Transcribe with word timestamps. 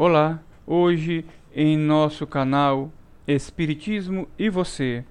Olá, 0.00 0.38
hoje 0.64 1.24
em 1.52 1.76
nosso 1.76 2.24
canal 2.24 2.92
Espiritismo 3.26 4.28
e 4.38 4.48
Você, 4.48 5.04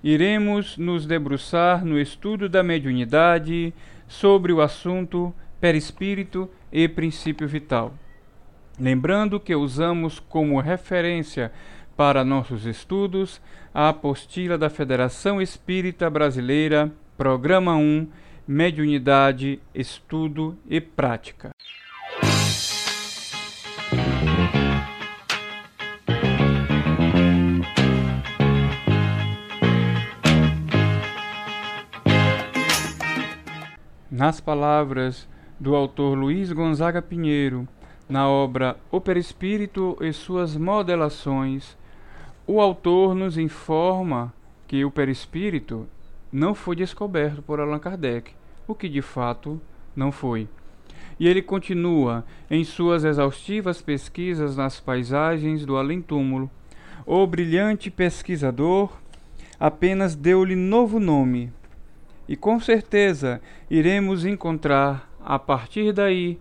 iremos 0.00 0.78
nos 0.78 1.06
debruçar 1.06 1.84
no 1.84 1.98
estudo 1.98 2.48
da 2.48 2.62
mediunidade 2.62 3.74
sobre 4.06 4.52
o 4.52 4.60
assunto 4.60 5.34
perispírito 5.60 6.48
e 6.70 6.86
princípio 6.86 7.48
vital. 7.48 7.92
Lembrando 8.78 9.40
que 9.40 9.56
usamos 9.56 10.20
como 10.20 10.60
referência 10.60 11.50
para 11.96 12.24
nossos 12.24 12.64
estudos 12.64 13.42
a 13.74 13.88
apostila 13.88 14.56
da 14.56 14.70
Federação 14.70 15.42
Espírita 15.42 16.08
Brasileira, 16.08 16.92
Programa 17.16 17.74
1, 17.74 18.06
Mediunidade, 18.46 19.58
Estudo 19.74 20.56
e 20.70 20.80
Prática. 20.80 21.50
Nas 34.18 34.40
palavras 34.40 35.28
do 35.60 35.76
autor 35.76 36.18
Luiz 36.18 36.50
Gonzaga 36.50 37.00
Pinheiro, 37.00 37.68
na 38.08 38.28
obra 38.28 38.76
O 38.90 39.00
Perispírito 39.00 39.96
e 40.00 40.12
suas 40.12 40.56
modelações, 40.56 41.76
o 42.44 42.60
autor 42.60 43.14
nos 43.14 43.38
informa 43.38 44.34
que 44.66 44.84
o 44.84 44.90
perispírito 44.90 45.86
não 46.32 46.52
foi 46.52 46.74
descoberto 46.74 47.42
por 47.42 47.60
Allan 47.60 47.78
Kardec, 47.78 48.32
o 48.66 48.74
que 48.74 48.88
de 48.88 49.00
fato 49.00 49.60
não 49.94 50.10
foi. 50.10 50.48
E 51.20 51.28
ele 51.28 51.40
continua 51.40 52.24
em 52.50 52.64
suas 52.64 53.04
exaustivas 53.04 53.80
pesquisas 53.80 54.56
nas 54.56 54.80
paisagens 54.80 55.64
do 55.64 55.76
além-túmulo. 55.76 56.50
O 57.06 57.24
brilhante 57.24 57.88
pesquisador 57.88 58.90
apenas 59.60 60.16
deu-lhe 60.16 60.56
novo 60.56 60.98
nome, 60.98 61.52
e 62.28 62.36
com 62.36 62.60
certeza 62.60 63.40
iremos 63.70 64.26
encontrar, 64.26 65.10
a 65.24 65.38
partir 65.38 65.92
daí, 65.92 66.38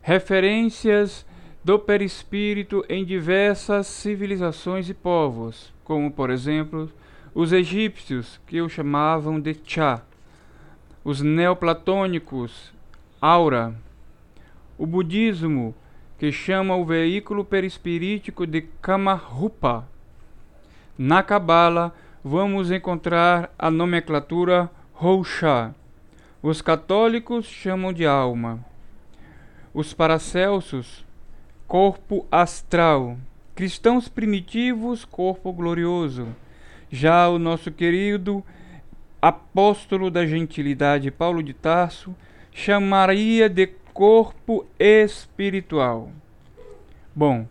referências 0.00 1.26
do 1.62 1.78
perispírito 1.78 2.84
em 2.88 3.04
diversas 3.04 3.86
civilizações 3.86 4.88
e 4.88 4.94
povos, 4.94 5.74
como, 5.84 6.10
por 6.10 6.30
exemplo, 6.30 6.90
os 7.34 7.52
egípcios, 7.52 8.40
que 8.46 8.62
o 8.62 8.68
chamavam 8.68 9.38
de 9.38 9.54
Chá, 9.64 10.00
os 11.04 11.20
neoplatônicos, 11.20 12.72
Aura, 13.20 13.74
o 14.78 14.86
budismo, 14.86 15.74
que 16.18 16.32
chama 16.32 16.74
o 16.76 16.84
veículo 16.84 17.44
perispirítico 17.44 18.46
de 18.46 18.62
Kamarupa. 18.80 19.86
Na 20.96 21.22
Cabala, 21.22 21.94
vamos 22.24 22.70
encontrar 22.70 23.52
a 23.58 23.70
nomenclatura 23.70 24.70
Rouxá. 24.98 25.74
Os 26.42 26.62
católicos 26.62 27.44
chamam 27.44 27.92
de 27.92 28.06
alma. 28.06 28.64
Os 29.74 29.92
paracelsos, 29.92 31.04
corpo 31.66 32.26
astral. 32.30 33.18
Cristãos 33.54 34.08
primitivos, 34.08 35.04
corpo 35.04 35.52
glorioso. 35.52 36.28
Já 36.90 37.28
o 37.28 37.38
nosso 37.38 37.70
querido 37.70 38.42
apóstolo 39.20 40.10
da 40.10 40.24
gentilidade 40.24 41.10
Paulo 41.10 41.42
de 41.42 41.52
Tarso 41.52 42.16
chamaria 42.50 43.50
de 43.50 43.66
corpo 43.92 44.64
espiritual. 44.78 46.10
Bom, 47.14 47.46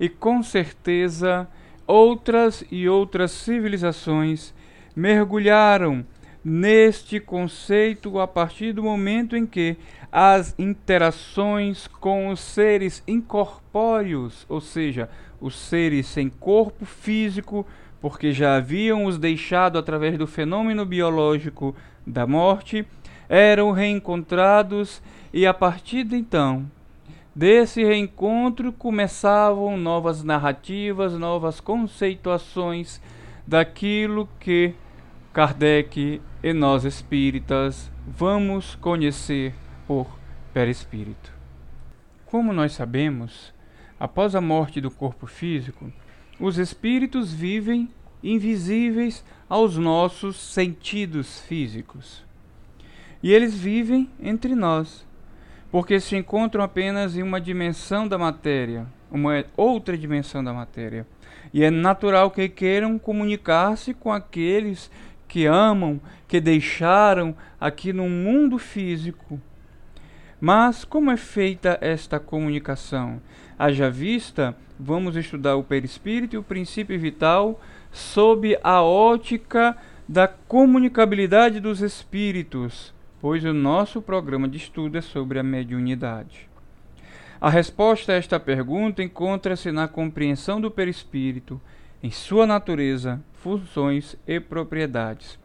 e 0.00 0.08
com 0.08 0.42
certeza 0.42 1.46
outras 1.86 2.64
e 2.68 2.88
outras 2.88 3.30
civilizações 3.30 4.52
mergulharam 4.96 6.04
neste 6.44 7.20
conceito 7.20 8.18
a 8.18 8.26
partir 8.26 8.72
do 8.72 8.82
momento 8.82 9.36
em 9.36 9.46
que 9.46 9.76
as 10.10 10.54
interações 10.58 11.86
com 11.86 12.28
os 12.28 12.40
seres 12.40 13.02
incorpóreos, 13.06 14.46
ou 14.48 14.60
seja, 14.60 15.08
os 15.40 15.54
seres 15.54 16.06
sem 16.06 16.28
corpo 16.28 16.84
físico, 16.84 17.66
porque 18.00 18.32
já 18.32 18.56
haviam 18.56 19.04
os 19.04 19.18
deixado 19.18 19.78
através 19.78 20.16
do 20.16 20.26
fenômeno 20.26 20.84
biológico 20.86 21.76
da 22.06 22.26
morte, 22.26 22.86
eram 23.28 23.70
reencontrados 23.70 25.02
e 25.32 25.46
a 25.46 25.54
partir 25.54 26.04
de 26.04 26.16
então, 26.16 26.66
desse 27.34 27.84
reencontro 27.84 28.72
começavam 28.72 29.76
novas 29.76 30.24
narrativas, 30.24 31.12
novas 31.12 31.60
conceituações 31.60 33.00
daquilo 33.46 34.28
que 34.40 34.74
Kardec 35.32 36.20
e 36.42 36.52
nós 36.52 36.84
espíritas 36.84 37.88
vamos 38.04 38.74
conhecer 38.74 39.54
por 39.86 40.18
perispírito. 40.52 41.32
Como 42.26 42.52
nós 42.52 42.72
sabemos, 42.72 43.54
após 43.98 44.34
a 44.34 44.40
morte 44.40 44.80
do 44.80 44.90
corpo 44.90 45.28
físico, 45.28 45.92
os 46.40 46.58
espíritos 46.58 47.32
vivem 47.32 47.88
invisíveis 48.24 49.24
aos 49.48 49.76
nossos 49.76 50.36
sentidos 50.36 51.40
físicos. 51.42 52.24
E 53.22 53.32
eles 53.32 53.54
vivem 53.56 54.10
entre 54.20 54.56
nós, 54.56 55.06
porque 55.70 56.00
se 56.00 56.16
encontram 56.16 56.64
apenas 56.64 57.16
em 57.16 57.22
uma 57.22 57.40
dimensão 57.40 58.08
da 58.08 58.18
matéria, 58.18 58.84
uma 59.08 59.44
outra 59.56 59.96
dimensão 59.96 60.42
da 60.42 60.52
matéria. 60.52 61.06
E 61.52 61.62
é 61.62 61.70
natural 61.70 62.30
que 62.30 62.48
queiram 62.48 62.98
comunicar-se 62.98 63.94
com 63.94 64.12
aqueles 64.12 64.90
que 65.30 65.46
amam, 65.46 66.00
que 66.26 66.40
deixaram 66.40 67.36
aqui 67.60 67.92
no 67.92 68.08
mundo 68.08 68.58
físico. 68.58 69.40
Mas 70.40 70.84
como 70.84 71.08
é 71.12 71.16
feita 71.16 71.78
esta 71.80 72.18
comunicação? 72.18 73.22
Haja 73.56 73.88
vista, 73.88 74.56
vamos 74.76 75.14
estudar 75.14 75.54
o 75.54 75.62
perispírito 75.62 76.34
e 76.34 76.38
o 76.38 76.42
princípio 76.42 76.98
vital 76.98 77.60
sob 77.92 78.58
a 78.60 78.82
ótica 78.82 79.76
da 80.08 80.26
comunicabilidade 80.26 81.60
dos 81.60 81.80
espíritos, 81.80 82.92
pois 83.20 83.44
o 83.44 83.54
nosso 83.54 84.02
programa 84.02 84.48
de 84.48 84.56
estudo 84.56 84.98
é 84.98 85.00
sobre 85.00 85.38
a 85.38 85.44
mediunidade. 85.44 86.48
A 87.40 87.48
resposta 87.48 88.12
a 88.12 88.16
esta 88.16 88.40
pergunta 88.40 89.00
encontra-se 89.00 89.70
na 89.70 89.86
compreensão 89.86 90.60
do 90.60 90.72
perispírito, 90.72 91.60
em 92.02 92.10
sua 92.10 92.46
natureza, 92.46 93.20
funções 93.34 94.16
e 94.26 94.40
propriedades. 94.40 95.38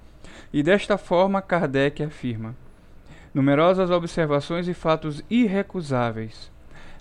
E 0.54 0.64
desta 0.64 0.98
forma, 0.98 1.42
Kardec 1.42 2.04
afirma: 2.04 2.56
numerosas 3.34 3.90
observações 3.90 4.68
e 4.68 4.74
fatos 4.74 5.24
irrecusáveis 5.30 6.52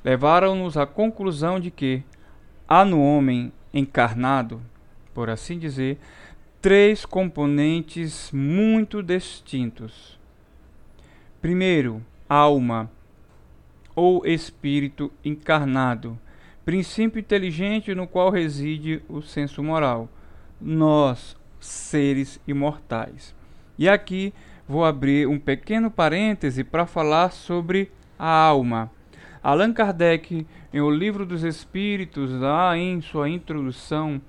levaram-nos 0.04 0.76
à 0.76 0.86
conclusão 0.86 1.58
de 1.58 1.70
que 1.70 2.02
há 2.68 2.84
no 2.84 3.02
homem 3.02 3.50
encarnado, 3.72 4.60
por 5.14 5.30
assim 5.30 5.58
dizer, 5.58 5.98
três 6.60 7.06
componentes 7.06 8.30
muito 8.30 9.02
distintos. 9.02 10.18
Primeiro, 11.40 12.04
alma 12.28 12.90
ou 13.96 14.26
espírito 14.26 15.10
encarnado, 15.24 16.18
princípio 16.64 17.20
inteligente 17.20 17.94
no 17.94 18.06
qual 18.06 18.30
reside 18.30 19.02
o 19.08 19.20
senso 19.20 19.62
moral. 19.62 20.08
Nós, 20.60 21.36
seres 21.60 22.40
imortais. 22.46 23.34
E 23.78 23.88
aqui 23.88 24.32
vou 24.66 24.84
abrir 24.84 25.28
um 25.28 25.38
pequeno 25.38 25.90
parêntese 25.90 26.64
para 26.64 26.86
falar 26.86 27.30
sobre 27.32 27.90
a 28.18 28.28
alma. 28.28 28.90
Allan 29.42 29.72
Kardec, 29.72 30.46
em 30.72 30.80
O 30.80 30.90
Livro 30.90 31.26
dos 31.26 31.42
Espíritos, 31.42 32.32
lá 32.32 32.76
em 32.78 33.00
sua 33.02 33.28
introdução, 33.28 34.20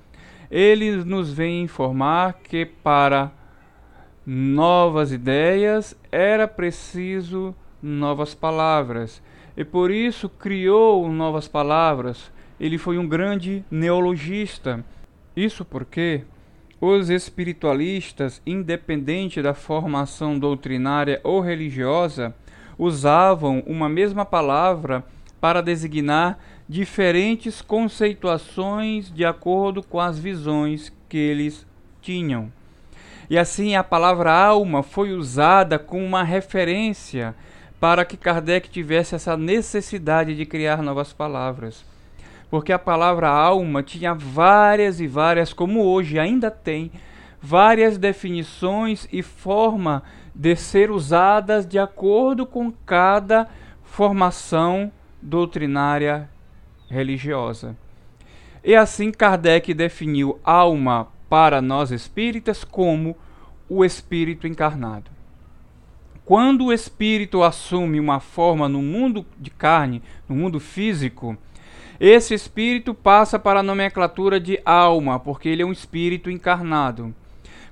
ele 0.51 1.04
nos 1.04 1.31
vem 1.31 1.63
informar 1.63 2.33
que 2.33 2.65
para 2.65 3.31
novas 4.25 5.12
ideias 5.12 5.98
era 6.12 6.48
preciso 6.48 7.56
novas 7.81 8.33
palavras 8.33 9.21
e 9.57 9.63
por 9.63 9.92
isso 9.92 10.28
criou 10.28 11.10
novas 11.10 11.48
palavras. 11.48 12.31
Ele 12.60 12.78
foi 12.78 12.98
um 12.98 13.07
grande 13.07 13.63
neologista. 13.69 14.84
Isso 15.36 15.63
porque 15.63 16.24
os 16.80 17.10
espiritualistas, 17.10 18.42
independente 18.46 19.42
da 19.42 19.54
formação 19.54 20.38
doutrinária 20.38 21.19
ou 21.24 21.40
religiosa, 21.40 22.36
usavam 22.78 23.63
uma 23.66 23.88
mesma 23.88 24.25
palavra 24.25 25.04
para 25.40 25.62
designar 25.62 26.40
diferentes 26.68 27.62
conceituações 27.62 29.12
de 29.13 29.24
acordo 29.24 29.84
com 29.84 30.00
as 30.00 30.18
visões 30.18 30.92
que 31.08 31.18
eles 31.18 31.66
tinham. 32.01 32.51
E 33.30 33.38
assim 33.38 33.75
a 33.75 33.84
palavra 33.84 34.31
alma 34.31 34.84
foi 34.84 35.13
usada 35.13 35.80
como 35.80 36.04
uma 36.04 36.24
referência 36.24 37.36
para 37.86 38.04
que 38.04 38.18
Kardec 38.18 38.68
tivesse 38.68 39.14
essa 39.14 39.38
necessidade 39.38 40.34
de 40.34 40.44
criar 40.44 40.82
novas 40.82 41.14
palavras. 41.14 41.86
porque 42.50 42.74
a 42.74 42.80
palavra 42.80 43.30
alma 43.30 43.84
tinha 43.84 44.12
várias 44.12 45.00
e 45.00 45.06
várias, 45.06 45.54
como 45.54 45.84
hoje 45.84 46.18
ainda 46.18 46.50
tem, 46.50 46.92
várias 47.40 48.00
definições 48.00 49.08
e 49.12 49.22
forma 49.22 50.02
de 50.34 50.56
ser 50.56 50.90
usadas 50.90 51.64
de 51.64 51.78
acordo 51.78 52.44
com 52.48 52.72
cada 52.72 53.48
formação 53.84 54.92
doutrinária 55.22 56.28
religiosa. 56.90 57.78
E 58.64 58.74
assim 58.74 59.12
Kardec 59.12 59.76
definiu 59.76 60.40
alma 60.44 61.10
para 61.30 61.62
nós 61.62 61.92
espíritas 61.92 62.64
como 62.64 63.16
o 63.70 63.86
espírito 63.86 64.48
encarnado. 64.48 65.14
Quando 66.25 66.66
o 66.66 66.74
espírito 66.74 67.44
assume 67.44 68.00
uma 68.00 68.19
forma 68.19 68.68
no 68.68 68.81
mundo 68.81 69.24
de 69.39 69.51
carne, 69.51 70.01
no 70.27 70.36
mundo 70.36 70.60
físico, 70.60 71.38
esse 72.00 72.33
espírito 72.33 72.95
passa 72.95 73.38
para 73.38 73.60
a 73.60 73.63
nomenclatura 73.63 74.39
de 74.39 74.60
alma, 74.66 75.19
porque 75.19 75.48
ele 75.48 75.62
é 75.62 75.66
um 75.66 75.72
espírito 75.72 76.31
encarnado. 76.31 77.13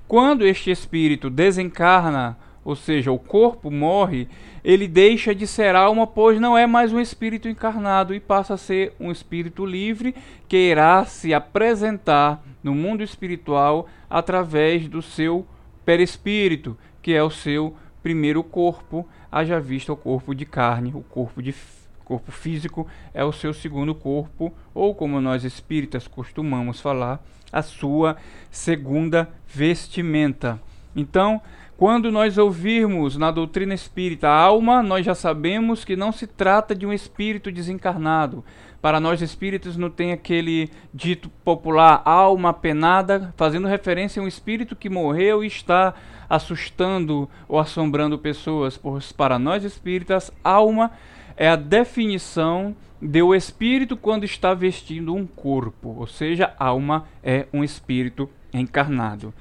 Quando 0.07 0.45
este 0.45 0.69
espírito 0.69 1.31
desencarna, 1.31 2.38
ou 2.63 2.75
seja, 2.75 3.11
o 3.11 3.17
corpo 3.17 3.71
morre, 3.71 4.27
ele 4.63 4.88
deixa 4.88 5.33
de 5.33 5.47
ser 5.47 5.75
alma, 5.75 6.05
pois 6.05 6.39
não 6.39 6.55
é 6.55 6.67
mais 6.67 6.94
um 6.94 7.00
espírito 7.00 7.50
encarnado 7.50 8.13
e 8.13 8.19
passa 8.19 8.53
a 8.53 8.57
ser 8.57 8.94
um 9.00 9.11
espírito 9.11 9.65
livre 9.65 10.13
que 10.47 10.57
irá 10.57 11.03
se 11.05 11.33
apresentar 11.33 12.44
no 12.63 12.75
mundo 12.75 13.01
espiritual 13.01 13.89
através 14.07 14.88
do 14.88 15.01
seu 15.01 15.44
perispírito, 15.83 16.77
que 17.01 17.13
é 17.13 17.21
o 17.21 17.31
seu 17.31 17.75
primeiro 18.03 18.44
corpo, 18.44 19.07
haja 19.31 19.59
vista 19.59 19.94
o 19.94 19.97
corpo 19.97 20.35
de 20.35 20.45
carne, 20.45 20.91
o 20.94 21.01
corpo 21.01 21.41
de 21.41 21.55
corpo 22.03 22.31
físico 22.31 22.85
é 23.13 23.23
o 23.23 23.31
seu 23.31 23.53
segundo 23.53 23.95
corpo, 23.95 24.53
ou 24.73 24.94
como 24.94 25.21
nós 25.21 25.45
espíritas 25.45 26.07
costumamos 26.07 26.81
falar, 26.81 27.23
a 27.51 27.61
sua 27.61 28.17
segunda 28.51 29.29
vestimenta. 29.47 30.61
Então, 30.94 31.41
quando 31.77 32.11
nós 32.11 32.38
ouvirmos 32.38 33.17
na 33.17 33.31
doutrina 33.31 33.73
espírita 33.73 34.29
alma, 34.29 34.83
nós 34.83 35.05
já 35.05 35.15
sabemos 35.15 35.83
que 35.85 35.95
não 35.95 36.11
se 36.11 36.27
trata 36.27 36.75
de 36.75 36.85
um 36.85 36.94
espírito 36.94 37.51
desencarnado. 37.51 38.44
Para 38.83 39.00
nós 39.00 39.21
espíritos 39.21 39.77
não 39.77 39.89
tem 39.89 40.12
aquele 40.12 40.69
dito 40.94 41.30
popular 41.30 42.01
alma 42.03 42.53
penada, 42.53 43.33
fazendo 43.38 43.65
referência 43.65 44.21
a 44.21 44.25
um 44.25 44.27
espírito 44.27 44.75
que 44.75 44.89
morreu 44.89 45.41
e 45.41 45.47
está 45.47 45.94
assustando 46.30 47.30
ou 47.47 47.57
assombrando 47.57 48.19
pessoas. 48.19 48.75
Pois 48.75 49.09
para 49.13 49.39
nós 49.39 49.63
espíritas, 49.63 50.33
alma 50.44 50.91
é 51.38 51.47
a 51.47 51.56
definição 51.56 52.75
de 53.01 53.21
o 53.21 53.33
espírito 53.33 53.95
quando 53.95 54.25
está 54.25 54.53
vestindo 54.53 55.15
um 55.15 55.25
corpo, 55.25 55.95
ou 55.97 56.06
seja, 56.06 56.53
alma 56.59 57.07
é 57.24 57.47
um 57.53 57.63
espírito 57.63 58.29
encarnado. 58.53 59.33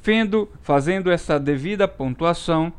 Fendo, 0.00 0.48
fazendo 0.62 1.10
essa 1.10 1.38
devida 1.38 1.86
pontuação, 1.86 2.72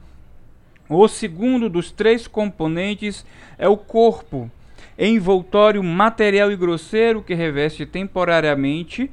o 0.90 1.08
segundo 1.08 1.70
dos 1.70 1.92
três 1.92 2.26
componentes 2.26 3.24
é 3.60 3.70
o 3.70 3.78
corpo, 3.78 4.50
envoltório 4.98 5.84
material 5.84 6.52
e 6.52 6.56
grosseiro 6.56 7.22
que 7.22 7.34
reveste 7.34 7.86
temporariamente 7.86 9.12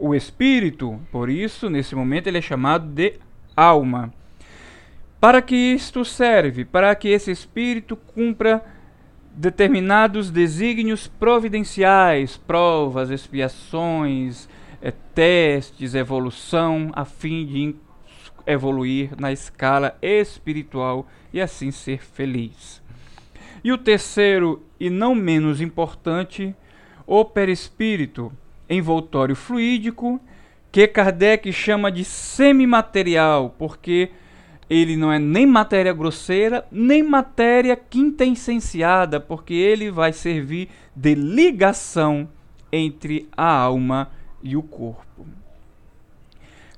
o 0.00 0.14
espírito. 0.14 1.00
Por 1.12 1.28
isso, 1.28 1.70
nesse 1.70 1.94
momento, 1.94 2.26
ele 2.26 2.38
é 2.38 2.42
chamado 2.42 2.86
de 2.86 3.14
alma. 3.56 4.12
Para 5.20 5.40
que 5.40 5.54
isto 5.54 6.04
serve? 6.04 6.64
Para 6.64 6.94
que 6.94 7.08
esse 7.08 7.30
espírito 7.30 7.96
cumpra 7.96 8.62
determinados 9.34 10.30
desígnios 10.30 11.06
providenciais, 11.06 12.36
provas, 12.36 13.10
expiações, 13.10 14.48
é, 14.80 14.92
testes, 15.14 15.94
evolução, 15.94 16.90
a 16.92 17.04
fim 17.04 17.46
de 17.46 17.74
evoluir 18.46 19.10
na 19.18 19.32
escala 19.32 19.96
espiritual 20.02 21.06
e 21.32 21.40
assim 21.40 21.70
ser 21.70 22.02
feliz. 22.04 22.83
E 23.64 23.72
o 23.72 23.78
terceiro, 23.78 24.62
e 24.78 24.90
não 24.90 25.14
menos 25.14 25.62
importante, 25.62 26.54
o 27.06 27.24
perispírito, 27.24 28.30
envoltório 28.68 29.34
fluídico, 29.34 30.20
que 30.70 30.86
Kardec 30.86 31.50
chama 31.50 31.90
de 31.90 32.04
semimaterial, 32.04 33.54
porque 33.58 34.10
ele 34.68 34.96
não 34.96 35.10
é 35.12 35.18
nem 35.18 35.46
matéria 35.46 35.92
grosseira, 35.92 36.66
nem 36.70 37.02
matéria 37.02 37.74
quintessenciada, 37.76 39.18
porque 39.18 39.54
ele 39.54 39.90
vai 39.90 40.12
servir 40.12 40.68
de 40.94 41.14
ligação 41.14 42.28
entre 42.70 43.28
a 43.36 43.50
alma 43.50 44.10
e 44.42 44.56
o 44.56 44.62
corpo. 44.62 45.26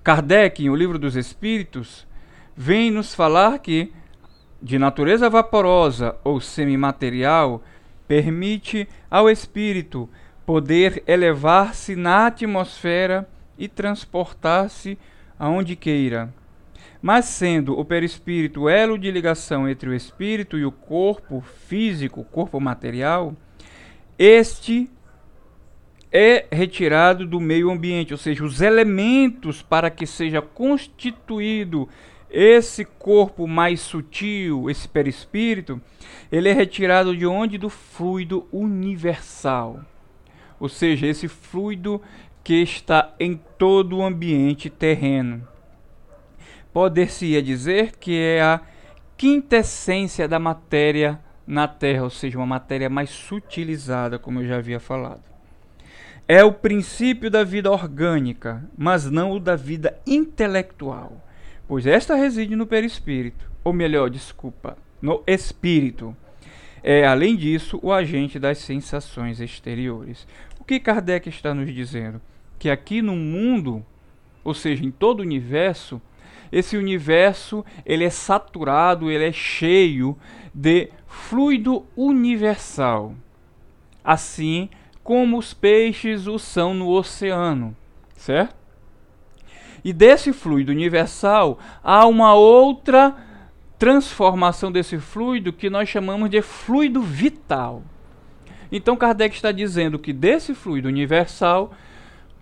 Kardec, 0.05 0.63
em 0.63 0.71
O 0.71 0.77
Livro 0.77 0.99
dos 0.99 1.17
Espíritos, 1.17 2.07
vem 2.57 2.91
nos 2.91 3.15
falar 3.15 3.59
que, 3.59 3.93
de 4.67 4.81
natureza 4.81 5.31
vaporosa 5.31 6.17
ou 6.25 6.41
semimaterial, 6.41 7.63
permite 8.09 8.89
ao 9.09 9.31
espírito 9.31 10.11
poder 10.45 11.05
elevar-se 11.07 11.95
na 11.95 12.27
atmosfera 12.27 13.29
e 13.57 13.69
transportar-se 13.69 14.99
aonde 15.39 15.77
queira. 15.77 16.35
Mas 17.01 17.27
sendo 17.27 17.79
o 17.79 17.85
perispírito 17.85 18.69
elo 18.69 18.99
de 18.99 19.09
ligação 19.09 19.69
entre 19.69 19.89
o 19.89 19.95
espírito 19.95 20.59
e 20.59 20.65
o 20.65 20.73
corpo 20.73 21.45
físico, 21.69 22.25
corpo 22.25 22.59
material, 22.59 23.37
este 24.19 24.91
é 26.11 26.45
retirado 26.51 27.25
do 27.25 27.39
meio 27.39 27.71
ambiente, 27.71 28.13
ou 28.13 28.19
seja, 28.19 28.43
os 28.43 28.61
elementos 28.61 29.63
para 29.63 29.91
que 29.91 30.09
seja 30.09 30.43
constituído 30.43 31.89
esse 32.31 32.85
corpo 32.85 33.47
mais 33.47 33.81
sutil, 33.81 34.69
esse 34.71 34.89
perispírito, 34.89 35.81
ele 36.31 36.49
é 36.49 36.53
retirado 36.53 37.17
de 37.17 37.27
onde? 37.27 37.59
Do 37.59 37.71
fluido 37.71 38.47
universal. 38.53 39.81
Ou 40.59 40.69
seja, 40.69 41.07
esse 41.07 41.29
fluido 41.29 42.01
que 42.43 42.63
está 42.63 43.15
em 43.19 43.41
todo 43.59 43.99
o 43.99 44.03
ambiente 44.03 44.71
terreno 44.71 45.47
poder-se-ia 46.77 47.43
dizer 47.43 47.93
que 47.93 48.21
é 48.21 48.43
a 48.43 48.61
quintessência 49.17 50.29
da 50.29 50.39
matéria 50.39 51.19
na 51.47 51.67
Terra, 51.67 52.03
ou 52.03 52.11
seja, 52.11 52.37
uma 52.37 52.45
matéria 52.45 52.91
mais 52.91 53.09
sutilizada, 53.09 54.19
como 54.19 54.41
eu 54.41 54.47
já 54.47 54.59
havia 54.59 54.79
falado. 54.79 55.23
É 56.29 56.45
o 56.45 56.53
princípio 56.53 57.31
da 57.31 57.43
vida 57.43 57.73
orgânica, 57.73 58.63
mas 58.77 59.11
não 59.11 59.33
o 59.33 59.41
da 59.41 59.57
vida 59.57 59.99
intelectual, 60.07 61.26
pois 61.69 61.87
esta 61.87 62.15
reside 62.15 62.55
no 62.57 62.67
perispírito, 62.67 63.51
ou 63.65 63.73
melhor, 63.73 64.11
desculpa, 64.11 64.77
no 65.01 65.23
espírito. 65.27 66.17
É, 66.83 67.07
além 67.07 67.37
disso, 67.37 67.79
o 67.83 67.93
agente 67.93 68.39
das 68.39 68.59
sensações 68.59 69.41
exteriores. 69.41 70.27
O 70.61 70.65
que 70.65 70.79
Kardec 70.79 71.29
está 71.29 71.53
nos 71.53 71.73
dizendo? 71.75 72.21
Que 72.59 72.71
aqui 72.71 73.03
no 73.03 73.17
mundo, 73.17 73.85
ou 74.45 74.55
seja, 74.55 74.85
em 74.85 74.91
todo 74.91 75.21
o 75.21 75.23
universo, 75.23 76.01
esse 76.53 76.77
universo 76.77 77.65
ele 77.85 78.05
é 78.05 78.11
saturado, 78.11 79.11
ele 79.11 79.25
é 79.25 79.33
cheio 79.33 80.17
de 80.55 80.89
fluido 81.07 81.85
universal. 81.97 83.15
Assim 84.05 84.69
como 85.03 85.39
os 85.39 85.53
peixes 85.53 86.27
o 86.27 86.39
são 86.39 86.75
no 86.75 86.89
oceano, 86.89 87.77
certo? 88.17 88.66
E 89.87 89.93
desse 89.93 90.33
fluido 90.33 90.73
universal 90.73 91.61
há 91.81 92.09
uma 92.09 92.35
outra 92.35 93.15
transformação 93.79 94.73
desse 94.73 94.99
fluido 94.99 95.53
que 95.53 95.71
nós 95.71 95.89
chamamos 95.89 96.29
de 96.29 96.43
fluido 96.43 97.01
vital. 97.01 97.85
Então 98.73 98.97
Kardec 98.97 99.37
está 99.37 99.53
dizendo 99.53 99.97
que 99.97 100.13
desse 100.13 100.55
fluido 100.55 100.89
universal 100.89 101.73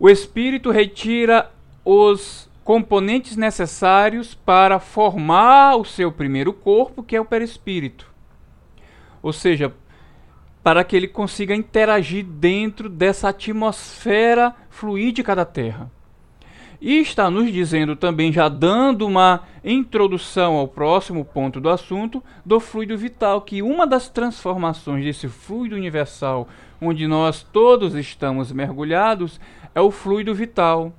o 0.01 0.09
espírito 0.09 0.71
retira 0.71 1.51
os 1.85 2.49
componentes 2.65 3.37
necessários 3.37 4.35
para 4.35 4.79
formar 4.79 5.77
o 5.77 5.85
seu 5.85 6.11
primeiro 6.11 6.51
corpo, 6.51 7.03
que 7.03 7.15
é 7.15 7.21
o 7.21 7.27
perispírito. 7.27 8.11
Ou 9.23 9.35
seja, 9.35 9.71
para 10.63 10.83
que 10.83 10.97
ele 10.97 11.09
consiga 11.09 11.55
interagir 11.55 12.25
dentro 12.25 12.89
dessa 12.89 13.29
atmosfera 13.29 14.55
fluídica 14.71 15.37
da 15.37 15.45
Terra. 15.45 15.93
E 16.87 17.01
está 17.01 17.31
nos 17.31 17.51
dizendo 17.51 17.97
também, 17.97 18.31
já 18.31 18.47
dando 18.47 19.07
uma 19.07 19.41
introdução 19.65 20.57
ao 20.57 20.69
próximo 20.69 21.25
ponto 21.25 21.59
do 21.59 21.71
assunto, 21.71 22.23
do 22.45 22.61
fluido 22.61 22.95
vital, 22.99 23.41
que 23.41 23.63
uma 23.63 23.87
das 23.87 24.11
transformações 24.11 25.03
desse 25.03 25.27
fluido 25.27 25.77
universal, 25.77 26.47
onde 26.79 27.07
nós 27.07 27.43
todos 27.43 27.95
estamos 27.95 28.53
mergulhados, 28.53 29.41
é 29.75 29.81
o 29.81 29.91
fluido 29.91 30.35
vital 30.35 30.93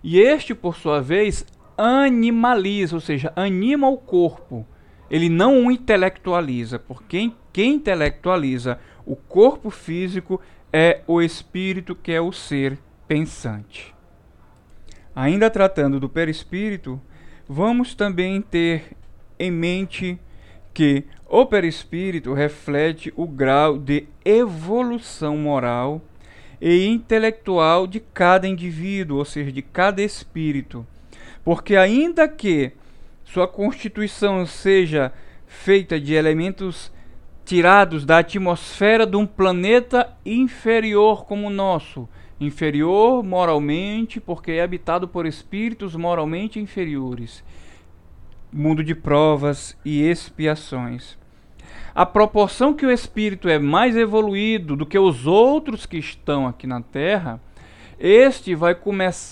e 0.00 0.20
este, 0.20 0.54
por 0.54 0.76
sua 0.76 1.00
vez, 1.00 1.44
animaliza, 1.76 2.94
ou 2.94 3.00
seja, 3.00 3.32
anima 3.34 3.88
o 3.88 3.96
corpo. 3.96 4.64
Ele 5.10 5.28
não 5.28 5.66
o 5.66 5.72
intelectualiza, 5.72 6.78
porque 6.78 7.32
quem, 7.52 7.74
intelectualiza 7.74 8.78
o 9.04 9.16
corpo 9.16 9.70
físico 9.70 10.40
é 10.72 11.00
o 11.04 11.20
espírito 11.20 11.96
que 11.96 12.12
é 12.12 12.20
o 12.20 12.30
ser 12.30 12.78
pensante. 13.08 13.92
Ainda 15.14 15.50
tratando 15.50 16.00
do 16.00 16.08
perispírito, 16.08 17.00
vamos 17.48 17.94
também 17.94 18.40
ter 18.40 18.96
em 19.38 19.50
mente 19.50 20.18
que 20.72 21.04
o 21.28 21.44
perispírito 21.44 22.32
reflete 22.32 23.12
o 23.16 23.26
grau 23.26 23.78
de 23.78 24.06
evolução 24.24 25.36
moral 25.36 26.00
e 26.60 26.86
intelectual 26.86 27.86
de 27.86 28.00
cada 28.00 28.46
indivíduo, 28.46 29.18
ou 29.18 29.24
seja, 29.24 29.52
de 29.52 29.60
cada 29.60 30.00
espírito. 30.00 30.86
Porque, 31.44 31.76
ainda 31.76 32.26
que 32.28 32.72
sua 33.24 33.48
constituição 33.48 34.46
seja 34.46 35.12
feita 35.46 36.00
de 36.00 36.14
elementos 36.14 36.92
tirados 37.44 38.06
da 38.06 38.18
atmosfera 38.18 39.06
de 39.06 39.16
um 39.16 39.26
planeta 39.26 40.16
inferior 40.24 41.26
como 41.26 41.48
o 41.48 41.50
nosso, 41.50 42.08
inferior 42.40 43.22
moralmente, 43.22 44.20
porque 44.20 44.52
é 44.52 44.62
habitado 44.62 45.06
por 45.06 45.26
espíritos 45.26 45.94
moralmente 45.94 46.58
inferiores. 46.58 47.44
Mundo 48.52 48.82
de 48.84 48.94
provas 48.94 49.76
e 49.84 50.02
expiações. 50.02 51.16
A 51.94 52.06
proporção 52.06 52.74
que 52.74 52.86
o 52.86 52.90
espírito 52.90 53.48
é 53.48 53.58
mais 53.58 53.96
evoluído 53.96 54.76
do 54.76 54.86
que 54.86 54.98
os 54.98 55.26
outros 55.26 55.86
que 55.86 55.98
estão 55.98 56.46
aqui 56.46 56.66
na 56.66 56.80
Terra, 56.80 57.40
este 57.98 58.54
vai 58.54 58.76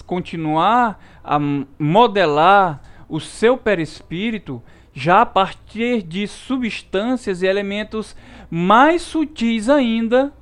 continuar 0.07 1.21
a 1.25 1.39
modelar 1.79 2.83
o 3.09 3.19
seu 3.19 3.57
perispírito 3.57 4.63
já 4.93 5.23
a 5.23 5.27
partir 5.27 6.03
de 6.03 6.27
substâncias 6.27 7.43
e 7.43 7.47
elementos 7.47 8.15
mais 8.51 9.03
sutis 9.03 9.69
ainda 9.69 10.33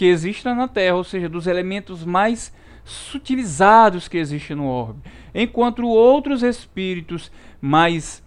que 0.00 0.06
existem 0.06 0.54
na 0.54 0.66
Terra, 0.66 0.96
ou 0.96 1.04
seja, 1.04 1.28
dos 1.28 1.46
elementos 1.46 2.06
mais 2.06 2.50
sutilizados 2.86 4.08
que 4.08 4.16
existem 4.16 4.56
no 4.56 4.64
orbe. 4.64 5.02
Enquanto 5.34 5.86
outros 5.86 6.42
espíritos 6.42 7.30
mais 7.60 8.24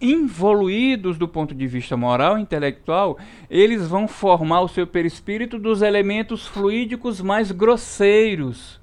evoluídos 0.00 1.16
do 1.16 1.28
ponto 1.28 1.54
de 1.54 1.64
vista 1.68 1.96
moral 1.96 2.36
e 2.36 2.42
intelectual, 2.42 3.16
eles 3.48 3.86
vão 3.86 4.08
formar 4.08 4.62
o 4.62 4.68
seu 4.68 4.84
perispírito 4.84 5.60
dos 5.60 5.80
elementos 5.80 6.44
fluídicos 6.44 7.20
mais 7.20 7.52
grosseiros. 7.52 8.80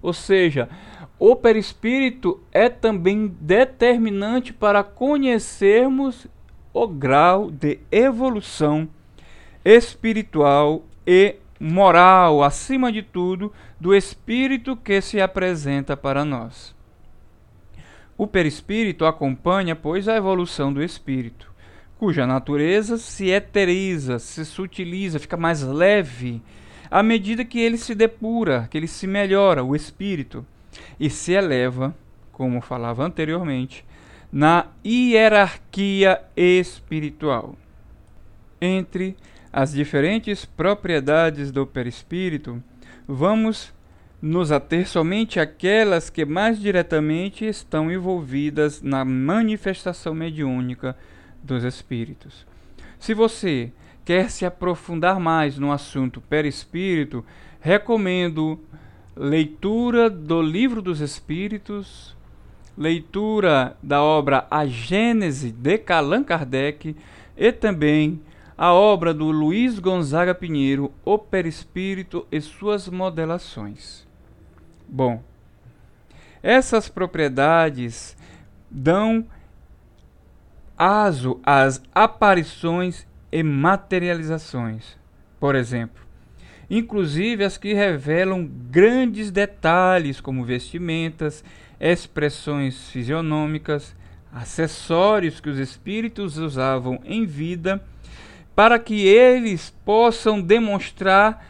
Ou 0.00 0.14
seja, 0.14 0.70
o 1.18 1.36
perispírito 1.36 2.40
é 2.50 2.70
também 2.70 3.26
determinante 3.42 4.54
para 4.54 4.82
conhecermos 4.82 6.26
o 6.72 6.88
grau 6.88 7.50
de 7.50 7.78
evolução 7.92 8.88
espiritual 9.62 10.82
e 11.06 11.36
moral, 11.58 12.42
acima 12.42 12.92
de 12.92 13.02
tudo, 13.02 13.52
do 13.80 13.94
espírito 13.94 14.76
que 14.76 15.00
se 15.00 15.20
apresenta 15.20 15.96
para 15.96 16.24
nós. 16.24 16.74
O 18.16 18.26
perispírito 18.26 19.04
acompanha, 19.04 19.74
pois, 19.74 20.08
a 20.08 20.16
evolução 20.16 20.72
do 20.72 20.82
espírito, 20.82 21.52
cuja 21.98 22.26
natureza 22.26 22.96
se 22.96 23.30
eteriza, 23.30 24.18
se 24.18 24.44
sutiliza, 24.44 25.18
fica 25.18 25.36
mais 25.36 25.62
leve 25.62 26.42
à 26.90 27.02
medida 27.02 27.44
que 27.44 27.58
ele 27.58 27.76
se 27.76 27.92
depura, 27.92 28.68
que 28.70 28.78
ele 28.78 28.86
se 28.86 29.06
melhora, 29.06 29.64
o 29.64 29.74
espírito, 29.74 30.46
e 30.98 31.10
se 31.10 31.32
eleva, 31.32 31.92
como 32.30 32.60
falava 32.60 33.04
anteriormente, 33.04 33.84
na 34.32 34.66
hierarquia 34.84 36.20
espiritual. 36.36 37.56
Entre 38.60 39.16
as 39.56 39.70
diferentes 39.70 40.44
propriedades 40.44 41.52
do 41.52 41.64
perispírito, 41.64 42.60
vamos 43.06 43.72
nos 44.20 44.50
ater 44.50 44.88
somente 44.88 45.38
àquelas 45.38 46.10
que 46.10 46.24
mais 46.24 46.58
diretamente 46.58 47.44
estão 47.44 47.88
envolvidas 47.88 48.82
na 48.82 49.04
manifestação 49.04 50.12
mediúnica 50.12 50.96
dos 51.40 51.62
espíritos. 51.62 52.44
Se 52.98 53.14
você 53.14 53.70
quer 54.04 54.28
se 54.28 54.44
aprofundar 54.44 55.20
mais 55.20 55.56
no 55.56 55.70
assunto 55.70 56.20
perispírito, 56.20 57.24
recomendo 57.60 58.58
leitura 59.14 60.10
do 60.10 60.42
Livro 60.42 60.82
dos 60.82 61.00
Espíritos, 61.00 62.16
leitura 62.76 63.76
da 63.80 64.02
obra 64.02 64.48
A 64.50 64.66
Gênese 64.66 65.52
de 65.52 65.80
Allan 65.90 66.24
Kardec 66.24 66.96
e 67.36 67.52
também 67.52 68.20
a 68.56 68.72
obra 68.72 69.12
do 69.12 69.30
Luiz 69.30 69.78
Gonzaga 69.78 70.34
Pinheiro, 70.34 70.92
O 71.04 71.18
Perispírito 71.18 72.26
e 72.30 72.40
suas 72.40 72.88
modelações. 72.88 74.06
Bom, 74.88 75.22
essas 76.42 76.88
propriedades 76.88 78.16
dão 78.70 79.26
aso 80.78 81.40
às 81.42 81.82
aparições 81.94 83.06
e 83.32 83.42
materializações, 83.42 84.96
por 85.40 85.56
exemplo, 85.56 86.04
inclusive 86.70 87.44
as 87.44 87.56
que 87.56 87.74
revelam 87.74 88.48
grandes 88.70 89.30
detalhes 89.30 90.20
como 90.20 90.44
vestimentas, 90.44 91.42
expressões 91.80 92.88
fisionômicas, 92.90 93.96
acessórios 94.32 95.40
que 95.40 95.48
os 95.48 95.58
espíritos 95.58 96.38
usavam 96.38 97.00
em 97.04 97.24
vida 97.24 97.82
para 98.54 98.78
que 98.78 99.06
eles 99.06 99.74
possam 99.84 100.40
demonstrar 100.40 101.44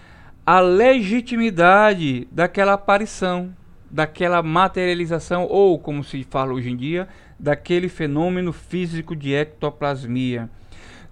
a 0.46 0.60
legitimidade 0.60 2.26
daquela 2.30 2.74
aparição, 2.74 3.54
daquela 3.90 4.42
materialização, 4.42 5.46
ou, 5.48 5.78
como 5.78 6.02
se 6.02 6.24
fala 6.24 6.52
hoje 6.52 6.70
em 6.70 6.76
dia, 6.76 7.08
daquele 7.38 7.88
fenômeno 7.88 8.52
físico 8.52 9.14
de 9.14 9.32
ectoplasmia. 9.32 10.50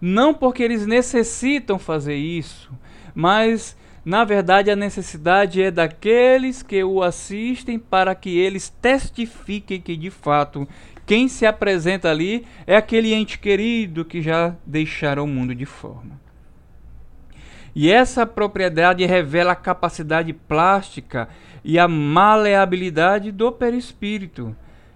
Não 0.00 0.34
porque 0.34 0.62
eles 0.62 0.86
necessitam 0.86 1.78
fazer 1.78 2.16
isso, 2.16 2.70
mas 3.14 3.76
na 4.04 4.24
verdade 4.24 4.70
a 4.70 4.76
necessidade 4.76 5.62
é 5.62 5.70
daqueles 5.70 6.62
que 6.62 6.82
o 6.82 7.02
assistem 7.02 7.78
para 7.78 8.14
que 8.14 8.36
eles 8.36 8.68
testifiquem 8.68 9.80
que 9.80 9.96
de 9.96 10.10
fato 10.10 10.66
quem 11.04 11.28
se 11.28 11.44
apresenta 11.44 12.10
ali 12.10 12.46
é 12.66 12.76
aquele 12.76 13.12
ente 13.12 13.38
querido 13.38 14.04
que 14.04 14.22
já 14.22 14.54
deixaram 14.64 15.24
o 15.24 15.28
mundo 15.28 15.54
de 15.54 15.66
forma. 15.66 16.20
E 17.74 17.90
essa 17.90 18.26
propriedade 18.26 19.04
revela 19.06 19.52
a 19.52 19.56
capacidade 19.56 20.32
plástica 20.32 21.28
e 21.64 21.78
a 21.78 21.88
maleabilidade 21.88 23.32
do 23.32 23.50
perispírito, 23.50 24.54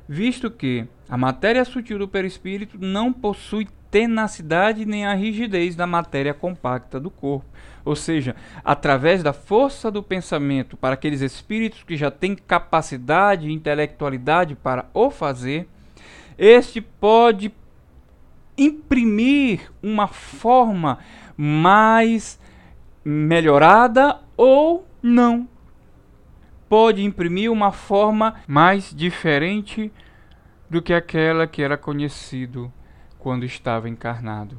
visto 0.08 0.50
que 0.50 0.86
a 1.08 1.16
matéria 1.16 1.64
sutil 1.64 1.98
do 1.98 2.08
perispírito 2.08 2.76
não 2.78 3.12
possui 3.12 3.66
tenacidade 3.90 4.84
nem 4.84 5.06
a 5.06 5.14
rigidez 5.14 5.74
da 5.74 5.86
matéria 5.86 6.34
compacta 6.34 7.00
do 7.00 7.10
corpo. 7.10 7.46
Ou 7.84 7.96
seja, 7.96 8.34
através 8.64 9.22
da 9.22 9.32
força 9.32 9.90
do 9.90 10.02
pensamento 10.02 10.76
para 10.76 10.94
aqueles 10.94 11.20
espíritos 11.20 11.84
que 11.84 11.96
já 11.96 12.10
têm 12.10 12.34
capacidade 12.34 13.48
e 13.48 13.52
intelectualidade 13.52 14.56
para 14.56 14.86
o 14.92 15.08
fazer, 15.08 15.68
este 16.38 16.80
pode 16.80 17.52
imprimir 18.56 19.70
uma 19.82 20.08
forma 20.08 20.98
mais 21.36 22.40
melhorada 23.04 24.20
ou 24.36 24.86
não. 25.02 25.48
Pode 26.68 27.02
imprimir 27.02 27.50
uma 27.50 27.70
forma 27.70 28.34
mais 28.46 28.92
diferente 28.94 29.92
do 30.68 30.82
que 30.82 30.92
aquela 30.92 31.46
que 31.46 31.62
era 31.62 31.76
conhecido 31.76 32.72
quando 33.18 33.44
estava 33.44 33.88
encarnado. 33.88 34.56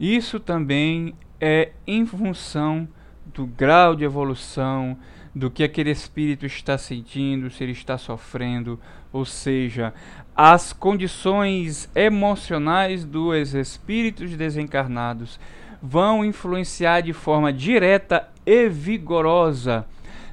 Isso 0.00 0.40
também 0.40 1.14
é 1.40 1.72
em 1.86 2.04
função 2.04 2.88
do 3.26 3.46
grau 3.46 3.94
de 3.94 4.04
evolução, 4.04 4.98
do 5.34 5.50
que 5.50 5.62
aquele 5.62 5.90
espírito 5.90 6.44
está 6.44 6.76
sentindo, 6.76 7.50
se 7.50 7.62
ele 7.62 7.72
está 7.72 7.96
sofrendo, 7.96 8.78
ou 9.12 9.24
seja, 9.24 9.92
as 10.34 10.72
condições 10.72 11.90
emocionais 11.94 13.04
dos 13.04 13.54
espíritos 13.54 14.34
desencarnados 14.34 15.38
vão 15.82 16.24
influenciar 16.24 17.02
de 17.02 17.12
forma 17.12 17.52
direta 17.52 18.28
e 18.46 18.68
vigorosa 18.68 19.84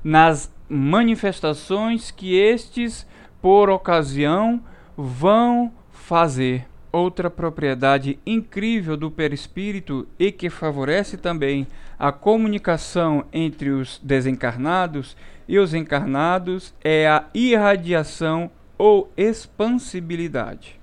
nas 0.04 0.52
manifestações 0.70 2.12
que 2.12 2.36
estes, 2.36 3.06
por 3.42 3.70
ocasião, 3.70 4.62
vão 4.96 5.74
fazer. 5.92 6.66
Outra 6.92 7.30
propriedade 7.30 8.18
incrível 8.26 8.98
do 8.98 9.12
perispírito 9.12 10.08
e 10.18 10.32
que 10.32 10.50
favorece 10.50 11.18
também 11.18 11.68
a 12.00 12.12
comunicação 12.12 13.26
entre 13.32 13.70
os 13.70 14.00
desencarnados 14.02 15.16
e 15.48 15.60
os 15.60 15.76
encarnados 15.76 16.74
é 16.84 17.08
a 17.08 17.26
irradiação 17.32 18.50
ou 18.80 19.12
expansibilidade. 19.18 20.80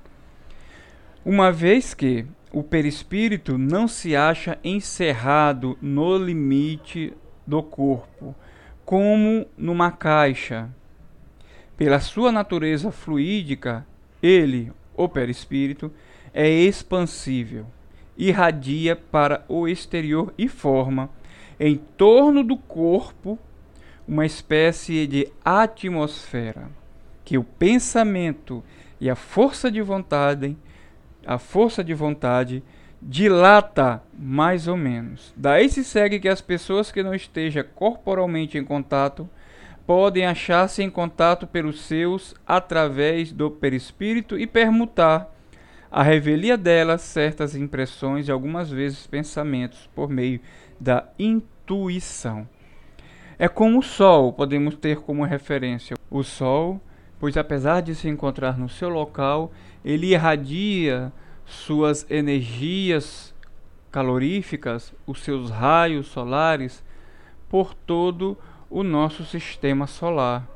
Uma 1.24 1.50
vez 1.50 1.94
que 1.94 2.26
o 2.52 2.62
perispírito 2.62 3.56
não 3.56 3.88
se 3.88 4.14
acha 4.14 4.58
encerrado 4.62 5.78
no 5.80 6.16
limite 6.18 7.14
do 7.46 7.62
corpo, 7.62 8.34
como 8.84 9.46
numa 9.56 9.90
caixa. 9.90 10.68
Pela 11.76 11.98
sua 11.98 12.30
natureza 12.30 12.92
fluídica, 12.92 13.86
ele, 14.22 14.70
o 14.94 15.08
perispírito, 15.08 15.90
é 16.34 16.48
expansível, 16.48 17.66
irradia 18.16 18.94
para 18.94 19.42
o 19.48 19.66
exterior 19.66 20.32
e 20.36 20.48
forma, 20.48 21.08
em 21.58 21.76
torno 21.96 22.44
do 22.44 22.58
corpo, 22.58 23.38
uma 24.06 24.26
espécie 24.26 25.06
de 25.06 25.28
atmosfera 25.42 26.70
que 27.26 27.36
o 27.36 27.42
pensamento 27.42 28.62
e 29.00 29.10
a 29.10 29.16
força 29.16 29.68
de 29.68 29.82
vontade, 29.82 30.56
a 31.26 31.38
força 31.38 31.82
de 31.82 31.92
vontade 31.92 32.62
dilata 33.02 34.00
mais 34.16 34.68
ou 34.68 34.76
menos. 34.76 35.34
Daí 35.36 35.68
se 35.68 35.82
segue 35.82 36.20
que 36.20 36.28
as 36.28 36.40
pessoas 36.40 36.92
que 36.92 37.02
não 37.02 37.12
estejam 37.12 37.64
corporalmente 37.74 38.56
em 38.56 38.64
contato 38.64 39.28
podem 39.84 40.24
achar-se 40.24 40.84
em 40.84 40.88
contato 40.88 41.48
pelos 41.48 41.80
seus 41.82 42.32
através 42.46 43.32
do 43.32 43.50
perispírito 43.50 44.38
e 44.38 44.46
permutar 44.46 45.28
a 45.90 46.04
revelia 46.04 46.56
delas 46.56 47.02
certas 47.02 47.56
impressões 47.56 48.28
e 48.28 48.30
algumas 48.30 48.70
vezes 48.70 49.04
pensamentos 49.04 49.90
por 49.96 50.08
meio 50.08 50.40
da 50.78 51.08
intuição. 51.18 52.48
É 53.36 53.48
como 53.48 53.80
o 53.80 53.82
Sol, 53.82 54.32
podemos 54.32 54.76
ter 54.76 54.98
como 55.00 55.24
referência 55.24 55.96
o 56.08 56.22
Sol, 56.22 56.80
pois 57.18 57.36
apesar 57.36 57.80
de 57.80 57.94
se 57.94 58.08
encontrar 58.08 58.58
no 58.58 58.68
seu 58.68 58.88
local, 58.88 59.52
ele 59.84 60.12
irradia 60.12 61.12
suas 61.44 62.08
energias 62.10 63.34
caloríficas, 63.90 64.92
os 65.06 65.20
seus 65.22 65.50
raios 65.50 66.06
solares, 66.08 66.84
por 67.48 67.72
todo 67.72 68.36
o 68.68 68.82
nosso 68.82 69.24
sistema 69.24 69.86
solar. 69.86 70.46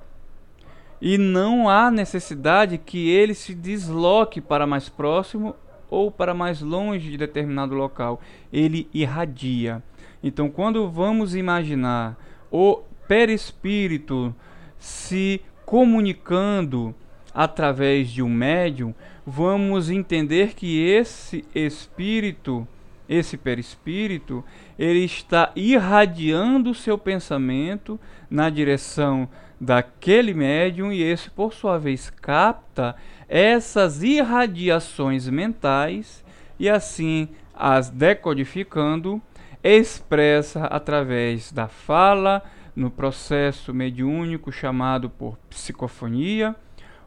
E 1.01 1.17
não 1.17 1.69
há 1.69 1.91
necessidade 1.91 2.77
que 2.77 3.09
ele 3.09 3.33
se 3.33 3.55
desloque 3.55 4.41
para 4.41 4.67
mais 4.67 4.89
próximo 4.89 5.55
ou 5.89 6.11
para 6.11 6.35
mais 6.35 6.61
longe 6.61 7.11
de 7.11 7.17
determinado 7.17 7.75
local. 7.75 8.21
Ele 8.53 8.89
irradia. 8.93 9.83
Então, 10.23 10.51
quando 10.51 10.91
vamos 10.91 11.35
imaginar 11.35 12.19
o 12.51 12.83
perispírito 13.09 14.35
se 14.79 15.41
comunicando 15.71 16.93
através 17.33 18.11
de 18.11 18.25
um 18.25 18.29
médium, 18.29 18.93
vamos 19.25 19.89
entender 19.89 20.53
que 20.53 20.85
esse 20.85 21.45
espírito, 21.55 22.67
esse 23.09 23.37
perispírito, 23.37 24.45
ele 24.77 25.05
está 25.05 25.53
irradiando 25.55 26.71
o 26.71 26.75
seu 26.75 26.99
pensamento 26.99 28.01
na 28.29 28.51
direção 28.51 29.29
daquele 29.61 30.35
médium 30.35 30.91
e 30.91 31.05
esse, 31.05 31.31
por 31.31 31.55
sua 31.55 31.79
vez, 31.79 32.11
capta 32.11 32.97
essas 33.29 34.03
irradiações 34.03 35.29
mentais 35.29 36.25
e 36.59 36.69
assim 36.69 37.29
as 37.55 37.91
decodificando, 37.91 39.23
expressa 39.63 40.65
através 40.65 41.53
da 41.53 41.69
fala, 41.69 42.43
no 42.75 42.91
processo 42.91 43.75
mediúnico 43.75 44.53
chamado 44.53 45.11
por 45.11 45.37
psicofonia 45.49 46.55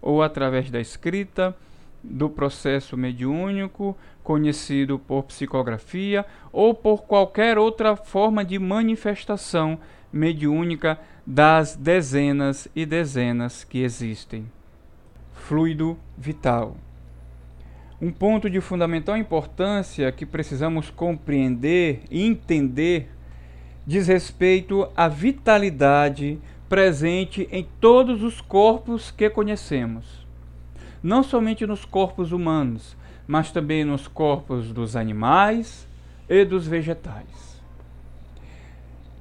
ou 0.02 0.22
através 0.22 0.70
da 0.70 0.80
escrita, 0.80 1.56
do 2.04 2.30
processo 2.30 2.98
mediúnico 2.98 3.98
conhecido 4.24 5.00
por 5.00 5.24
psicografia 5.24 6.26
ou 6.52 6.74
por 6.74 7.04
qualquer 7.04 7.58
outra 7.58 7.96
forma 7.96 8.44
de 8.44 8.60
manifestação 8.60 9.80
mediúnica 10.12 11.00
das 11.26 11.76
dezenas 11.76 12.68
e 12.76 12.86
dezenas 12.86 13.64
que 13.64 13.80
existem. 13.84 14.46
Fluido 15.34 15.98
vital. 16.18 16.76
Um 18.02 18.12
ponto 18.12 18.50
de 18.50 18.60
fundamental 18.60 19.16
importância 19.16 20.12
que 20.12 20.26
precisamos 20.26 20.90
compreender 20.90 22.02
e 22.12 22.26
entender 22.26 23.10
diz 23.86 24.08
respeito 24.08 24.88
à 24.96 25.08
vitalidade 25.08 26.40
presente 26.70 27.48
em 27.52 27.68
todos 27.80 28.24
os 28.24 28.42
corpos 28.42 29.12
que 29.12 29.30
conhecemos. 29.30 30.26
Não 31.02 31.22
somente 31.22 31.68
nos 31.68 31.86
corpos 31.86 32.32
humanos, 32.32 32.96
mas 33.28 33.52
também 33.52 33.84
nos 33.84 34.08
corpos 34.08 34.72
dos 34.72 34.96
animais 34.96 35.88
e 36.30 36.46
dos 36.46 36.66
vegetais. 36.66 37.62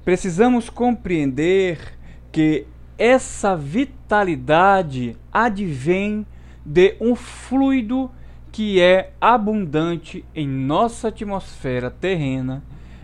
Precisamos 0.03 0.69
compreender 0.69 1.97
que 2.31 2.65
essa 2.97 3.55
vitalidade 3.55 5.15
advém 5.31 6.25
de 6.65 6.95
um 6.99 7.15
fluido 7.15 8.09
que 8.51 8.79
é 8.79 9.11
abundante 9.19 10.23
em 10.33 10.47
nossa 10.47 11.07
atmosfera 11.07 11.89
terrena 11.89 12.63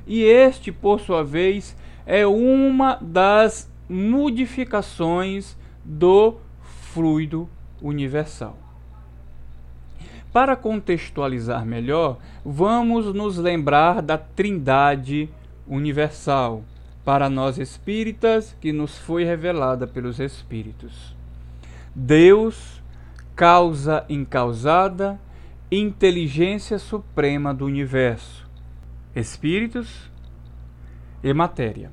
e 0.10 0.24
este, 0.24 0.72
por 0.72 1.00
sua 1.00 1.24
vez, 1.24 1.78
é 2.04 2.26
uma 2.26 2.98
das 3.00 3.72
modificações 3.88 5.56
do 5.86 6.38
fluido 6.92 7.48
universal. 7.80 8.58
Para 10.34 10.56
contextualizar 10.56 11.64
melhor, 11.64 12.18
vamos 12.44 13.14
nos 13.14 13.38
lembrar 13.38 14.02
da 14.02 14.18
Trindade 14.18 15.30
universal, 15.68 16.64
para 17.06 17.30
nós 17.30 17.60
espíritas, 17.60 18.56
que 18.60 18.74
nos 18.74 18.98
foi 18.98 19.24
revelada 19.24 19.86
pelos 19.86 20.20
Espíritos. 20.20 21.16
Deus, 21.94 22.82
causa 23.36 24.06
incausada, 24.10 25.20
inteligência 25.72 26.80
suprema 26.80 27.54
do 27.54 27.66
universo 27.66 28.49
espíritos 29.16 30.10
e 31.24 31.34
matéria. 31.34 31.92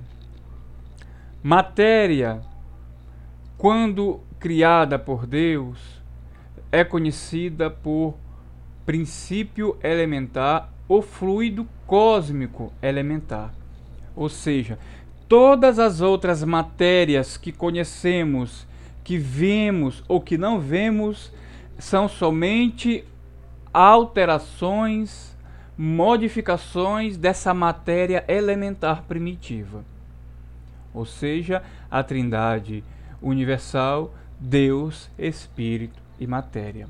Matéria, 1.42 2.40
quando 3.56 4.20
criada 4.38 4.98
por 4.98 5.26
Deus, 5.26 6.02
é 6.70 6.84
conhecida 6.84 7.70
por 7.70 8.14
princípio 8.84 9.76
elementar 9.82 10.72
ou 10.88 11.02
fluido 11.02 11.66
cósmico 11.86 12.72
elementar. 12.82 13.52
Ou 14.14 14.28
seja, 14.28 14.78
todas 15.28 15.78
as 15.78 16.00
outras 16.00 16.42
matérias 16.44 17.36
que 17.36 17.52
conhecemos, 17.52 18.66
que 19.02 19.18
vemos 19.18 20.02
ou 20.08 20.20
que 20.20 20.38
não 20.38 20.60
vemos, 20.60 21.32
são 21.78 22.08
somente 22.08 23.04
alterações 23.72 25.35
modificações 25.76 27.16
dessa 27.16 27.52
matéria 27.52 28.24
elementar 28.28 29.02
primitiva. 29.02 29.84
Ou 30.94 31.04
seja, 31.04 31.62
a 31.90 32.02
Trindade 32.02 32.82
universal, 33.20 34.14
Deus, 34.40 35.10
Espírito 35.18 36.00
e 36.18 36.26
matéria. 36.26 36.88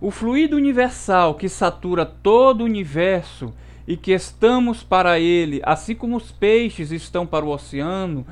O 0.00 0.10
fluido 0.10 0.56
universal 0.56 1.34
que 1.34 1.48
satura 1.48 2.04
todo 2.04 2.60
o 2.60 2.64
universo 2.64 3.52
e 3.86 3.96
que 3.96 4.12
estamos 4.12 4.82
para 4.82 5.18
ele, 5.18 5.60
assim 5.64 5.94
como 5.94 6.16
os 6.16 6.30
peixes 6.30 6.92
estão 6.92 7.26
para 7.26 7.44
o 7.44 7.48
oceano 7.48 8.26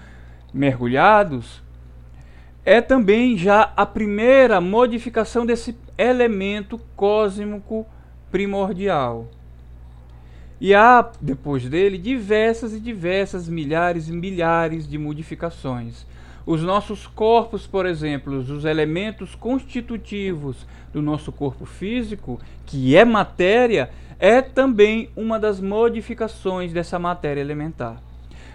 mergulhados, 0.53 1.63
é 2.65 2.81
também 2.81 3.39
já 3.39 3.73
a 3.77 3.87
primeira 3.87 4.61
modificação 4.61 5.47
desse 5.47 5.77
elemento 5.97 6.79
cósmico 6.95 7.87
primordial. 8.31 9.29
E 10.61 10.75
há, 10.75 11.11
depois 11.21 11.69
dele, 11.69 11.99
diversas 11.99 12.73
e 12.73 12.81
diversas 12.81 13.49
milhares 13.49 14.09
e 14.09 14.13
milhares 14.13 14.89
de 14.89 14.97
modificações. 14.97 16.07
Os 16.47 16.63
nossos 16.63 17.07
corpos, 17.07 17.67
por 17.67 17.85
exemplo, 17.85 18.39
os 18.39 18.65
elementos 18.65 19.35
constitutivos 19.35 20.67
do 20.93 21.03
nosso 21.03 21.31
corpo 21.31 21.67
físico, 21.67 22.41
que 22.65 22.97
é 22.97 23.05
matéria, 23.05 23.91
é 24.19 24.41
também 24.41 25.11
uma 25.15 25.39
das 25.39 25.61
modificações 25.61 26.73
dessa 26.73 26.99
matéria 26.99 27.41
elementar. 27.41 28.01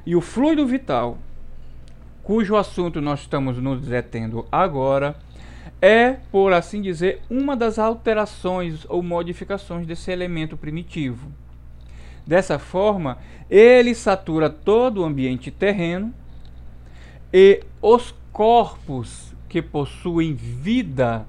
E 0.05 0.15
o 0.15 0.21
fluido 0.21 0.65
vital, 0.65 1.19
cujo 2.23 2.55
assunto 2.55 2.99
nós 2.99 3.19
estamos 3.19 3.57
nos 3.57 3.81
detendo 3.81 4.47
agora, 4.51 5.15
é, 5.79 6.13
por 6.31 6.53
assim 6.53 6.81
dizer, 6.81 7.21
uma 7.29 7.55
das 7.55 7.77
alterações 7.77 8.85
ou 8.89 9.03
modificações 9.03 9.85
desse 9.85 10.11
elemento 10.11 10.57
primitivo. 10.57 11.31
Dessa 12.25 12.59
forma, 12.59 13.17
ele 13.49 13.93
satura 13.95 14.49
todo 14.49 15.01
o 15.01 15.03
ambiente 15.03 15.51
terreno 15.51 16.13
e 17.33 17.63
os 17.81 18.13
corpos 18.31 19.33
que 19.49 19.61
possuem 19.61 20.33
vida 20.33 21.25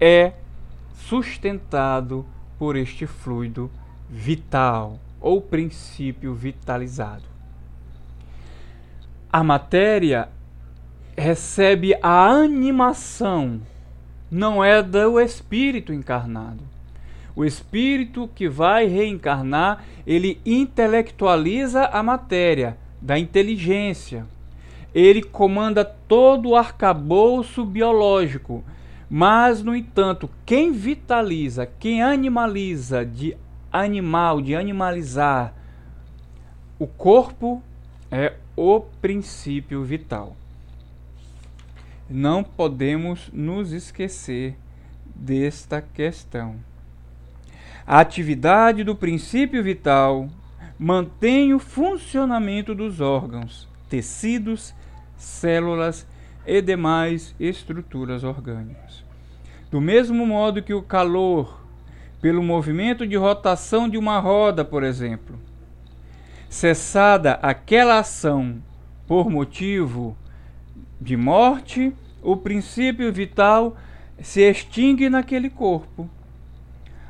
é 0.00 0.32
sustentado 0.94 2.26
por 2.58 2.76
este 2.76 3.06
fluido 3.06 3.70
vital 4.08 4.98
ou 5.20 5.40
princípio 5.40 6.34
vitalizado. 6.34 7.24
A 9.32 9.42
matéria 9.42 10.28
recebe 11.16 11.94
a 12.02 12.26
animação, 12.26 13.60
não 14.30 14.62
é 14.62 14.82
do 14.82 15.18
espírito 15.18 15.92
encarnado. 15.92 16.73
O 17.36 17.44
espírito 17.44 18.30
que 18.34 18.48
vai 18.48 18.86
reencarnar, 18.86 19.84
ele 20.06 20.40
intelectualiza 20.46 21.86
a 21.86 22.02
matéria, 22.02 22.76
da 23.00 23.18
inteligência. 23.18 24.26
Ele 24.94 25.22
comanda 25.22 25.84
todo 25.84 26.50
o 26.50 26.56
arcabouço 26.56 27.64
biológico. 27.64 28.62
Mas, 29.10 29.62
no 29.62 29.74
entanto, 29.74 30.30
quem 30.46 30.72
vitaliza, 30.72 31.66
quem 31.78 32.02
animaliza 32.02 33.04
de 33.04 33.36
animal, 33.72 34.40
de 34.40 34.54
animalizar 34.54 35.52
o 36.78 36.86
corpo, 36.86 37.62
é 38.10 38.34
o 38.56 38.80
princípio 38.80 39.82
vital. 39.82 40.36
Não 42.08 42.44
podemos 42.44 43.28
nos 43.32 43.72
esquecer 43.72 44.56
desta 45.14 45.82
questão. 45.82 46.56
A 47.86 48.00
atividade 48.00 48.82
do 48.82 48.96
princípio 48.96 49.62
vital 49.62 50.30
mantém 50.78 51.52
o 51.52 51.58
funcionamento 51.58 52.74
dos 52.74 52.98
órgãos, 52.98 53.68
tecidos, 53.90 54.74
células 55.18 56.06
e 56.46 56.62
demais 56.62 57.34
estruturas 57.38 58.24
orgânicas. 58.24 59.04
Do 59.70 59.82
mesmo 59.82 60.26
modo 60.26 60.62
que 60.62 60.72
o 60.72 60.82
calor, 60.82 61.60
pelo 62.22 62.42
movimento 62.42 63.06
de 63.06 63.16
rotação 63.16 63.86
de 63.86 63.98
uma 63.98 64.18
roda, 64.18 64.64
por 64.64 64.82
exemplo, 64.82 65.38
cessada 66.48 67.34
aquela 67.42 67.98
ação 67.98 68.62
por 69.06 69.28
motivo 69.28 70.16
de 70.98 71.18
morte, 71.18 71.92
o 72.22 72.34
princípio 72.34 73.12
vital 73.12 73.76
se 74.22 74.40
extingue 74.40 75.10
naquele 75.10 75.50
corpo 75.50 76.08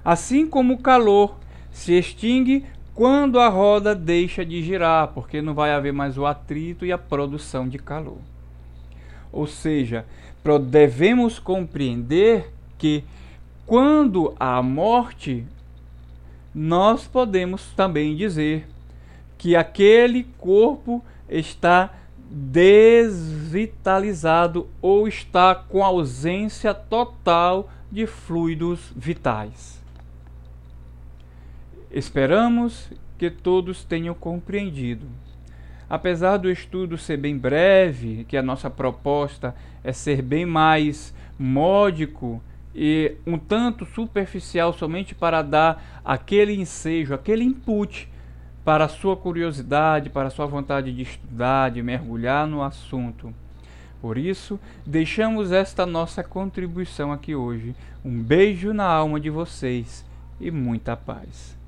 assim 0.04 0.46
como 0.46 0.74
o 0.74 0.78
calor 0.78 1.36
se 1.72 1.92
extingue 1.92 2.64
quando 2.94 3.40
a 3.40 3.48
roda 3.48 3.94
deixa 3.94 4.44
de 4.44 4.62
girar, 4.62 5.08
porque 5.08 5.42
não 5.42 5.54
vai 5.54 5.72
haver 5.72 5.92
mais 5.92 6.16
o 6.16 6.26
atrito 6.26 6.86
e 6.86 6.92
a 6.92 6.98
produção 6.98 7.68
de 7.68 7.78
calor. 7.78 8.18
Ou 9.32 9.48
seja, 9.48 10.06
devemos 10.70 11.40
compreender 11.40 12.52
que 12.78 13.02
quando 13.66 14.32
há 14.38 14.62
morte, 14.62 15.44
nós 16.54 17.06
podemos 17.06 17.72
também 17.74 18.14
dizer 18.14 18.68
que 19.36 19.56
aquele 19.56 20.22
corpo 20.38 21.04
está 21.28 21.90
desvitalizado 22.30 24.68
ou 24.80 25.08
está 25.08 25.52
com 25.54 25.84
ausência 25.84 26.72
total 26.72 27.68
de 27.90 28.06
fluidos 28.06 28.92
vitais. 28.94 29.83
Esperamos 31.96 32.90
que 33.16 33.30
todos 33.30 33.84
tenham 33.84 34.16
compreendido. 34.16 35.06
Apesar 35.88 36.38
do 36.38 36.50
estudo 36.50 36.98
ser 36.98 37.16
bem 37.18 37.38
breve, 37.38 38.24
que 38.24 38.36
a 38.36 38.42
nossa 38.42 38.68
proposta 38.68 39.54
é 39.84 39.92
ser 39.92 40.20
bem 40.20 40.44
mais 40.44 41.14
módico 41.38 42.42
e 42.74 43.14
um 43.24 43.38
tanto 43.38 43.86
superficial 43.86 44.72
somente 44.72 45.14
para 45.14 45.40
dar 45.40 46.00
aquele 46.04 46.52
ensejo, 46.60 47.14
aquele 47.14 47.44
input 47.44 48.10
para 48.64 48.86
a 48.86 48.88
sua 48.88 49.16
curiosidade, 49.16 50.10
para 50.10 50.26
a 50.26 50.32
sua 50.32 50.46
vontade 50.46 50.92
de 50.92 51.02
estudar, 51.02 51.70
de 51.70 51.80
mergulhar 51.80 52.44
no 52.44 52.60
assunto. 52.60 53.32
Por 54.00 54.18
isso, 54.18 54.58
deixamos 54.84 55.52
esta 55.52 55.86
nossa 55.86 56.24
contribuição 56.24 57.12
aqui 57.12 57.36
hoje. 57.36 57.72
Um 58.04 58.20
beijo 58.20 58.72
na 58.72 58.84
alma 58.84 59.20
de 59.20 59.30
vocês 59.30 60.04
e 60.40 60.50
muita 60.50 60.96
paz. 60.96 61.62